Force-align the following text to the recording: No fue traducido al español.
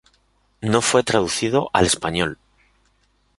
No 0.63 0.81
fue 0.81 1.03
traducido 1.03 1.69
al 1.73 1.85
español. 1.85 2.39